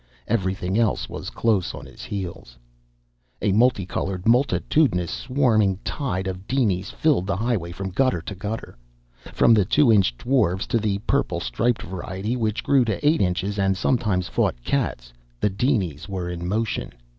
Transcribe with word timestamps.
Everything 0.27 0.79
else 0.79 1.07
was 1.07 1.29
close 1.29 1.75
on 1.75 1.85
his 1.85 2.01
heels. 2.03 2.57
A 3.39 3.51
multicolored, 3.51 4.25
multitudinous, 4.25 5.11
swarming 5.11 5.77
tide 5.83 6.25
of 6.25 6.47
dinies 6.47 6.89
filled 6.89 7.27
the 7.27 7.35
highway 7.35 7.71
from 7.71 7.91
gutter 7.91 8.19
to 8.19 8.33
gutter. 8.33 8.75
From 9.31 9.53
the 9.53 9.63
two 9.63 9.91
inch 9.93 10.17
dwarfs 10.17 10.65
to 10.65 10.79
the 10.79 10.97
purple 11.05 11.39
striped 11.39 11.83
variety 11.83 12.35
which 12.35 12.63
grew 12.63 12.83
to 12.85 13.07
eight 13.07 13.21
inches 13.21 13.59
and 13.59 13.77
sometimes 13.77 14.27
fought 14.27 14.63
cats, 14.63 15.13
the 15.39 15.51
dinies 15.51 16.09
were 16.09 16.31
in 16.31 16.47
motion. 16.47 16.93